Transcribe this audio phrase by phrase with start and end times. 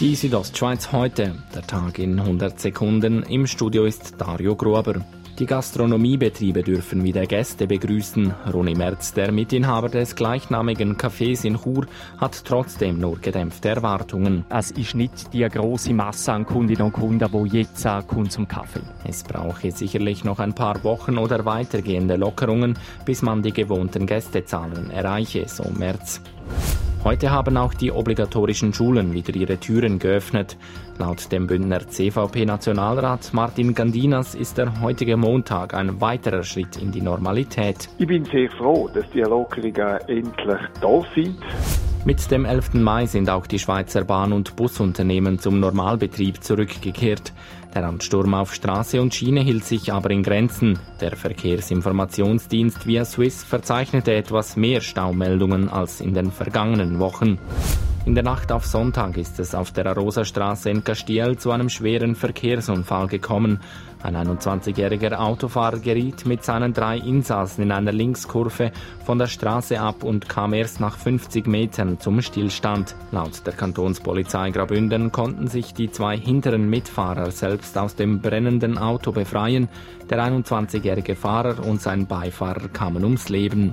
[0.00, 3.22] Die Südostschweiz heute, der Tag in 100 Sekunden.
[3.24, 5.04] Im Studio ist Dario Grober.
[5.38, 8.32] Die Gastronomiebetriebe dürfen wieder Gäste begrüßen.
[8.50, 11.86] Roni Merz, der Mitinhaber des gleichnamigen Cafés in Chur,
[12.16, 14.46] hat trotzdem nur gedämpfte Erwartungen.
[14.48, 18.80] Es ist nicht die große Masse an Kundinnen und Kunden, die jetzt kommt zum Kaffee.
[19.06, 24.90] Es brauche sicherlich noch ein paar Wochen oder weitergehende Lockerungen, bis man die gewohnten Gästezahlen
[24.90, 26.22] erreiche, so Merz.
[27.02, 30.58] Heute haben auch die obligatorischen Schulen wieder ihre Türen geöffnet.
[30.98, 37.00] Laut dem Bündner CVP-Nationalrat Martin Gandinas ist der heutige Montag ein weiterer Schritt in die
[37.00, 37.88] Normalität.
[37.96, 41.38] Ich bin sehr froh, dass die Lockerungen endlich da sind.
[42.06, 42.74] Mit dem 11.
[42.74, 47.34] Mai sind auch die Schweizer Bahn- und Busunternehmen zum Normalbetrieb zurückgekehrt.
[47.74, 50.78] Der Ansturm auf Straße und Schiene hielt sich aber in Grenzen.
[51.02, 57.38] Der Verkehrsinformationsdienst via Swiss verzeichnete etwas mehr Staumeldungen als in den vergangenen Wochen.
[58.10, 62.16] In der Nacht auf Sonntag ist es auf der Rosastraße in Castiel zu einem schweren
[62.16, 63.60] Verkehrsunfall gekommen.
[64.02, 68.72] Ein 21-jähriger Autofahrer geriet mit seinen drei Insassen in einer Linkskurve
[69.04, 72.96] von der Straße ab und kam erst nach 50 Metern zum Stillstand.
[73.12, 79.12] Laut der Kantonspolizei Graubünden konnten sich die zwei hinteren Mitfahrer selbst aus dem brennenden Auto
[79.12, 79.68] befreien.
[80.10, 83.72] Der 21-jährige Fahrer und sein Beifahrer kamen ums Leben.